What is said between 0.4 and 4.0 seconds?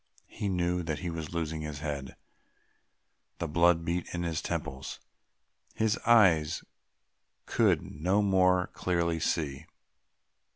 knew that he was losing his head, the blood